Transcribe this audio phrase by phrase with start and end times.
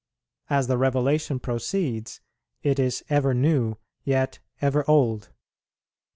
[0.49, 2.21] As the Revelation proceeds,
[2.63, 5.25] it is ever new, yet ever old.
[5.25, 5.33] St.